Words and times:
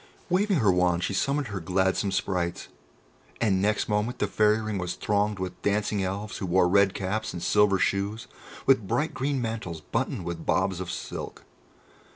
Waving 0.31 0.57
her 0.61 0.71
wand, 0.71 1.03
she 1.03 1.13
summoned 1.13 1.49
her 1.49 1.59
"gladsome 1.59 2.11
sprites," 2.11 2.69
and 3.39 3.61
next 3.61 3.87
moment 3.87 4.17
the 4.17 4.25
Fairy 4.25 4.59
Ring 4.59 4.79
was 4.79 4.95
thronged 4.95 5.37
with 5.37 5.61
dancing 5.61 6.01
Elves 6.01 6.37
who 6.39 6.47
wore 6.47 6.67
red 6.67 6.95
caps 6.95 7.33
and 7.33 7.43
silver 7.43 7.77
shoes, 7.77 8.25
with 8.65 8.87
bright 8.87 9.13
green 9.13 9.39
mantles 9.39 9.79
buttoned 9.79 10.25
with 10.25 10.43
bobs 10.43 10.79
of 10.79 10.89
silk. 10.89 11.43